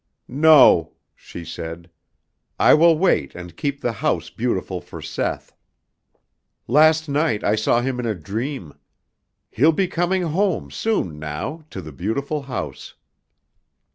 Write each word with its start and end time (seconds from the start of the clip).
"No," 0.27 0.93
she 1.15 1.45
said. 1.45 1.87
"I 2.59 2.73
will 2.73 2.97
wait 2.97 3.35
and 3.35 3.55
keep 3.55 3.81
the 3.81 3.91
house 3.91 4.31
beautiful 4.31 4.81
for 4.81 4.99
Seth. 4.99 5.53
Last 6.67 7.07
night 7.07 7.43
I 7.43 7.53
saw 7.53 7.81
him 7.81 7.99
in 7.99 8.07
a 8.07 8.15
dream. 8.15 8.73
He'll 9.51 9.71
be 9.71 9.87
coming 9.87 10.23
home 10.23 10.71
soon 10.71 11.19
now 11.19 11.65
to 11.69 11.83
the 11.83 11.91
beautiful 11.91 12.41
house." 12.41 12.95